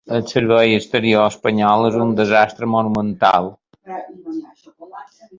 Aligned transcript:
El 0.17 0.21
servei 0.29 0.71
exterior 0.75 1.25
espanyol 1.31 1.89
és 1.89 1.97
un 2.05 2.13
desastre 2.19 2.69
monumental. 2.77 3.51